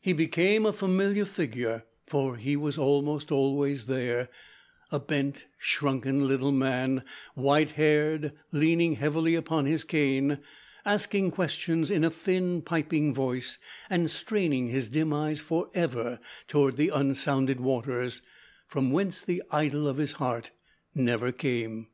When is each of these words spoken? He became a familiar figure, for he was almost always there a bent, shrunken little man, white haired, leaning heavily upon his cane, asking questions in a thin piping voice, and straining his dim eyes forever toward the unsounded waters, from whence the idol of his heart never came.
He 0.00 0.12
became 0.12 0.64
a 0.64 0.72
familiar 0.72 1.24
figure, 1.24 1.84
for 2.06 2.36
he 2.36 2.54
was 2.54 2.78
almost 2.78 3.32
always 3.32 3.86
there 3.86 4.28
a 4.92 5.00
bent, 5.00 5.46
shrunken 5.58 6.28
little 6.28 6.52
man, 6.52 7.02
white 7.34 7.72
haired, 7.72 8.32
leaning 8.52 8.92
heavily 8.92 9.34
upon 9.34 9.66
his 9.66 9.82
cane, 9.82 10.38
asking 10.84 11.32
questions 11.32 11.90
in 11.90 12.04
a 12.04 12.10
thin 12.10 12.62
piping 12.62 13.12
voice, 13.12 13.58
and 13.90 14.08
straining 14.08 14.68
his 14.68 14.88
dim 14.88 15.12
eyes 15.12 15.40
forever 15.40 16.20
toward 16.46 16.76
the 16.76 16.90
unsounded 16.90 17.58
waters, 17.60 18.22
from 18.68 18.92
whence 18.92 19.20
the 19.20 19.42
idol 19.50 19.88
of 19.88 19.96
his 19.96 20.12
heart 20.12 20.52
never 20.94 21.32
came. 21.32 21.88